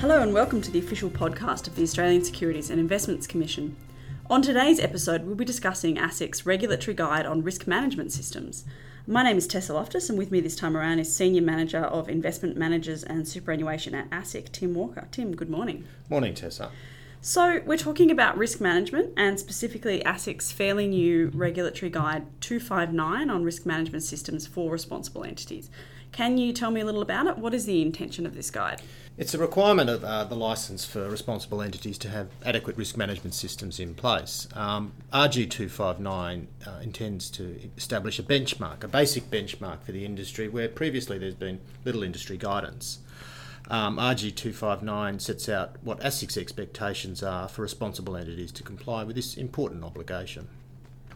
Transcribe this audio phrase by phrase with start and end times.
[0.00, 3.76] Hello and welcome to the official podcast of the Australian Securities and Investments Commission.
[4.30, 8.64] On today's episode, we'll be discussing ASIC's regulatory guide on risk management systems.
[9.08, 12.08] My name is Tessa Loftus, and with me this time around is Senior Manager of
[12.08, 15.08] Investment Managers and Superannuation at ASIC, Tim Walker.
[15.10, 15.84] Tim, good morning.
[16.08, 16.70] Morning, Tessa.
[17.20, 23.42] So, we're talking about risk management and specifically ASIC's fairly new regulatory guide 259 on
[23.42, 25.68] risk management systems for responsible entities.
[26.12, 27.38] Can you tell me a little about it?
[27.38, 28.82] What is the intention of this guide?
[29.16, 33.34] It's a requirement of uh, the licence for responsible entities to have adequate risk management
[33.34, 34.46] systems in place.
[34.54, 40.68] Um, RG259 uh, intends to establish a benchmark, a basic benchmark for the industry where
[40.68, 43.00] previously there's been little industry guidance.
[43.68, 49.36] Um, RG259 sets out what ASIC's expectations are for responsible entities to comply with this
[49.36, 50.48] important obligation.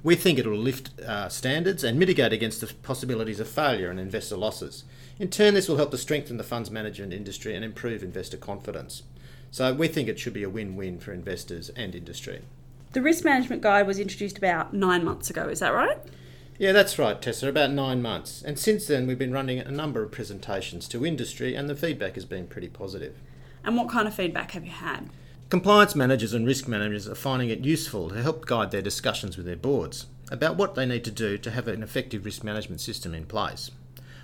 [0.05, 4.01] We think it will lift uh, standards and mitigate against the possibilities of failure and
[4.01, 4.85] investor losses.
[5.19, 9.05] In turn, this will help to strengthen the funds management industry and improve investor confidence.
[9.53, 12.41] So we think it should be a win win for investors and industry.
[12.95, 15.99] The risk management guide was introduced about nine months ago, is that right?
[16.59, 18.43] Yeah, that's right, Tessa, about nine months.
[18.43, 22.15] And since then, we've been running a number of presentations to industry, and the feedback
[22.15, 23.17] has been pretty positive.
[23.65, 25.09] And what kind of feedback have you had?
[25.53, 29.45] Compliance managers and risk managers are finding it useful to help guide their discussions with
[29.45, 33.15] their boards about what they need to do to have an effective risk management system
[33.15, 33.71] in place.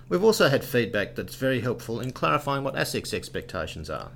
[0.08, 4.12] We've also had feedback that's very helpful in clarifying what ASIC's expectations are.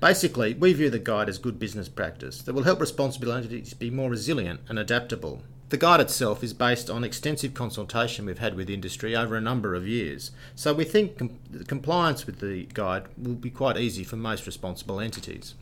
[0.00, 3.88] Basically, we view the guide as good business practice that will help responsible entities be
[3.88, 5.44] more resilient and adaptable.
[5.68, 9.76] The guide itself is based on extensive consultation we've had with industry over a number
[9.76, 14.16] of years, so we think com- compliance with the guide will be quite easy for
[14.16, 15.54] most responsible entities.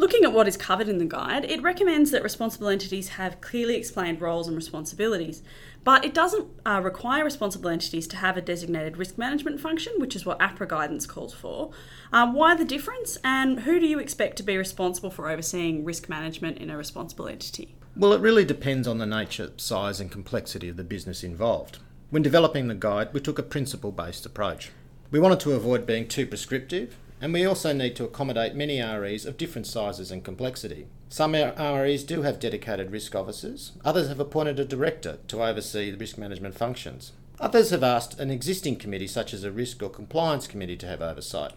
[0.00, 3.74] Looking at what is covered in the guide, it recommends that responsible entities have clearly
[3.74, 5.42] explained roles and responsibilities,
[5.82, 10.14] but it doesn't uh, require responsible entities to have a designated risk management function, which
[10.14, 11.72] is what APRA guidance calls for.
[12.12, 16.08] Uh, why the difference, and who do you expect to be responsible for overseeing risk
[16.08, 17.74] management in a responsible entity?
[17.96, 21.78] Well, it really depends on the nature, size, and complexity of the business involved.
[22.10, 24.70] When developing the guide, we took a principle based approach.
[25.10, 29.24] We wanted to avoid being too prescriptive and we also need to accommodate many REs
[29.24, 30.86] of different sizes and complexity.
[31.08, 35.96] Some REs do have dedicated risk officers, others have appointed a director to oversee the
[35.96, 37.12] risk management functions.
[37.40, 41.00] Others have asked an existing committee, such as a risk or compliance committee, to have
[41.00, 41.52] oversight.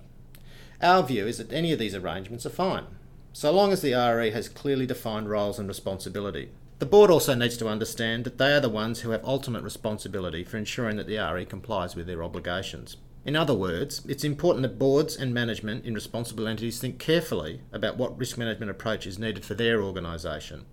[0.81, 2.85] Our view is that any of these arrangements are fine,
[3.33, 6.49] so long as the RE has clearly defined roles and responsibility.
[6.79, 10.43] The board also needs to understand that they are the ones who have ultimate responsibility
[10.43, 12.97] for ensuring that the RE complies with their obligations.
[13.23, 17.97] In other words, it's important that boards and management in responsible entities think carefully about
[17.97, 20.65] what risk management approach is needed for their organisation.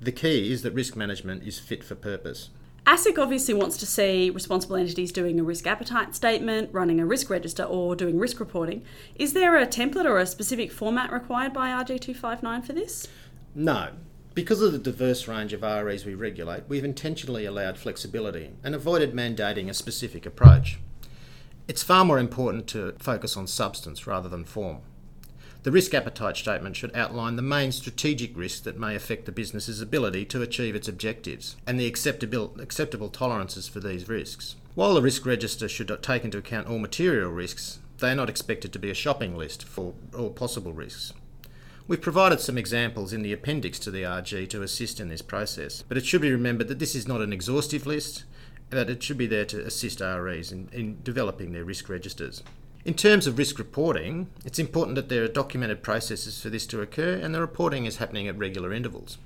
[0.00, 2.50] The key is that risk management is fit for purpose.
[2.86, 7.28] ASIC obviously wants to see responsible entities doing a risk appetite statement, running a risk
[7.30, 8.82] register, or doing risk reporting.
[9.16, 13.08] Is there a template or a specific format required by RG259 for this?
[13.54, 13.90] No.
[14.34, 19.12] Because of the diverse range of REs we regulate, we've intentionally allowed flexibility and avoided
[19.12, 20.78] mandating a specific approach.
[21.68, 24.78] It's far more important to focus on substance rather than form.
[25.64, 29.82] The risk appetite statement should outline the main strategic risks that may affect the business's
[29.82, 34.56] ability to achieve its objectives and the acceptable, acceptable tolerances for these risks.
[34.74, 38.72] While the risk register should take into account all material risks, they are not expected
[38.72, 41.12] to be a shopping list for all possible risks.
[41.86, 45.82] We've provided some examples in the appendix to the RG to assist in this process,
[45.82, 48.24] but it should be remembered that this is not an exhaustive list
[48.70, 52.42] that it should be there to assist REs in, in developing their risk registers.
[52.84, 56.80] In terms of risk reporting, it's important that there are documented processes for this to
[56.80, 59.18] occur and the reporting is happening at regular intervals.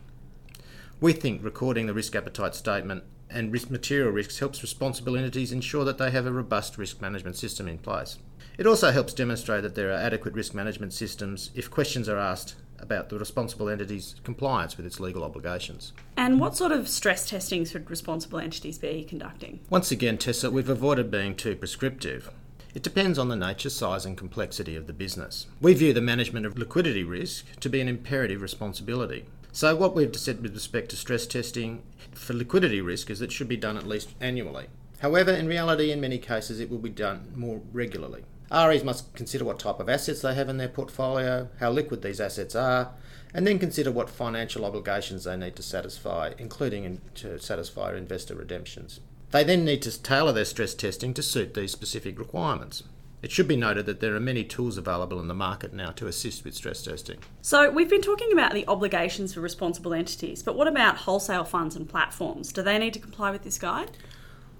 [1.00, 5.84] We think recording the risk appetite statement and risk material risks helps responsible entities ensure
[5.84, 8.18] that they have a robust risk management system in place.
[8.58, 12.56] It also helps demonstrate that there are adequate risk management systems if questions are asked
[12.82, 15.92] about the responsible entity's compliance with its legal obligations.
[16.16, 19.60] And what sort of stress testing should responsible entities be conducting?
[19.70, 22.30] Once again, Tessa, we've avoided being too prescriptive.
[22.74, 25.46] It depends on the nature, size, and complexity of the business.
[25.60, 29.26] We view the management of liquidity risk to be an imperative responsibility.
[29.52, 31.82] So, what we've said with respect to stress testing
[32.14, 34.68] for liquidity risk is that it should be done at least annually.
[35.02, 38.22] However, in reality, in many cases, it will be done more regularly.
[38.52, 42.20] REs must consider what type of assets they have in their portfolio, how liquid these
[42.20, 42.92] assets are,
[43.34, 49.00] and then consider what financial obligations they need to satisfy, including to satisfy investor redemptions.
[49.32, 52.84] They then need to tailor their stress testing to suit these specific requirements.
[53.22, 56.06] It should be noted that there are many tools available in the market now to
[56.06, 57.18] assist with stress testing.
[57.40, 61.74] So, we've been talking about the obligations for responsible entities, but what about wholesale funds
[61.74, 62.52] and platforms?
[62.52, 63.90] Do they need to comply with this guide?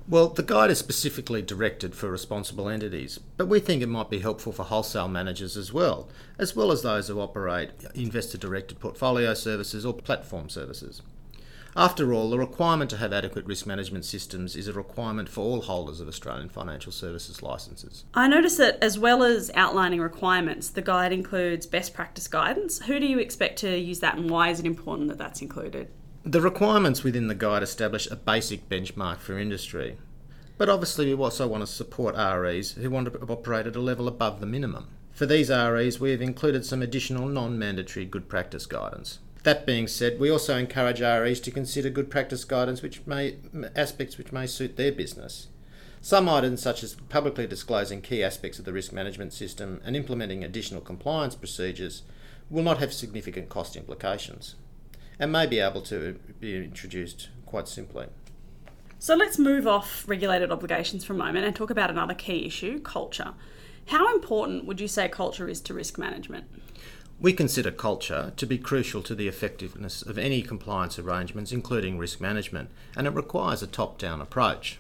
[0.09, 4.19] Well, the guide is specifically directed for responsible entities, but we think it might be
[4.19, 6.09] helpful for wholesale managers as well,
[6.39, 11.03] as well as those who operate investor directed portfolio services or platform services.
[11.75, 15.63] After all, the requirement to have adequate risk management systems is a requirement for all
[15.63, 18.05] holders of Australian financial services licences.
[18.13, 22.81] I notice that as well as outlining requirements, the guide includes best practice guidance.
[22.83, 25.89] Who do you expect to use that and why is it important that that's included?
[26.25, 29.99] The requirements within the guide establish a basic benchmark for industry,
[30.57, 34.07] but obviously we also want to support REs who want to operate at a level
[34.07, 34.87] above the minimum.
[35.11, 39.19] For these REs, we have included some additional non mandatory good practice guidance.
[39.43, 43.39] That being said, we also encourage REs to consider good practice guidance which may
[43.75, 45.49] aspects which may suit their business.
[46.01, 50.45] Some items such as publicly disclosing key aspects of the risk management system and implementing
[50.45, 52.03] additional compliance procedures
[52.49, 54.55] will not have significant cost implications
[55.19, 58.07] and may be able to be introduced quite simply.
[58.99, 62.81] So let's move off regulated obligations for a moment and talk about another key issue
[62.81, 63.35] culture.
[63.87, 66.45] How important would you say culture is to risk management?
[67.21, 72.21] We consider culture to be crucial to the effectiveness of any compliance arrangements, including risk
[72.21, 74.79] management, and it requires a top down approach.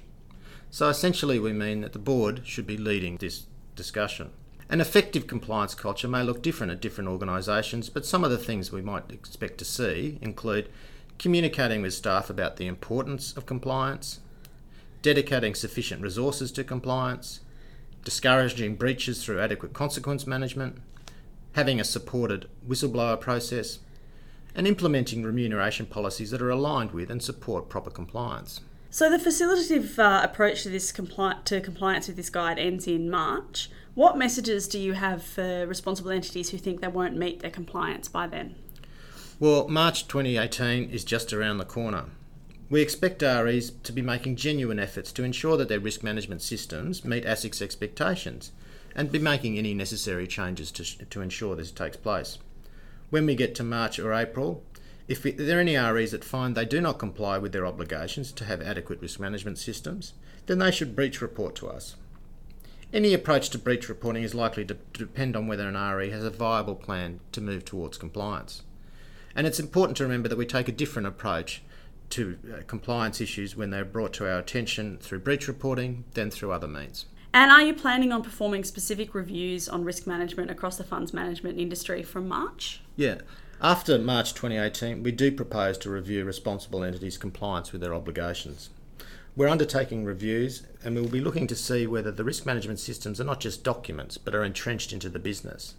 [0.70, 3.46] So essentially, we mean that the board should be leading this
[3.76, 4.30] discussion.
[4.72, 8.72] An effective compliance culture may look different at different organisations, but some of the things
[8.72, 10.70] we might expect to see include
[11.18, 14.20] communicating with staff about the importance of compliance,
[15.02, 17.40] dedicating sufficient resources to compliance,
[18.02, 20.78] discouraging breaches through adequate consequence management,
[21.52, 23.80] having a supported whistleblower process,
[24.54, 28.62] and implementing remuneration policies that are aligned with and support proper compliance.
[28.94, 33.08] So the facilitative uh, approach to this compli- to compliance with this guide ends in
[33.08, 33.70] March.
[33.94, 38.06] What messages do you have for responsible entities who think they won't meet their compliance
[38.08, 38.54] by then?
[39.40, 42.04] Well, March 2018 is just around the corner.
[42.68, 47.02] We expect REs to be making genuine efforts to ensure that their risk management systems
[47.02, 48.52] meet ASIC's expectations
[48.94, 52.36] and be making any necessary changes to, to ensure this takes place.
[53.08, 54.62] When we get to March or April,
[55.12, 58.46] if, there are any REs that find they do not comply with their obligations to
[58.46, 60.14] have adequate risk management systems,
[60.46, 61.96] then they should breach report to us.
[62.94, 66.30] Any approach to breach reporting is likely to depend on whether an RE has a
[66.30, 68.62] viable plan to move towards compliance.
[69.34, 71.62] And it's important to remember that we take a different approach
[72.10, 76.52] to uh, compliance issues when they're brought to our attention through breach reporting than through
[76.52, 77.04] other means.
[77.34, 81.58] And are you planning on performing specific reviews on risk management across the funds management
[81.58, 82.82] industry from March?
[82.96, 83.18] Yeah.
[83.64, 88.70] After March 2018, we do propose to review responsible entities' compliance with their obligations.
[89.36, 93.24] We're undertaking reviews and we'll be looking to see whether the risk management systems are
[93.24, 95.74] not just documents but are entrenched into the business.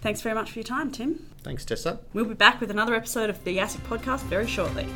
[0.00, 1.24] Thanks very much for your time, Tim.
[1.44, 2.00] Thanks, Tessa.
[2.12, 4.88] We'll be back with another episode of the ASIC podcast very shortly.